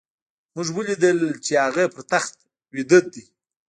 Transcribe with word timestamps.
موږ 0.55 0.67
وليدل 0.77 1.17
چې 1.45 1.53
هغه 1.65 1.83
پر 1.93 2.01
تخت 2.11 2.35
ويده 2.71 2.99
دی. 3.13 3.23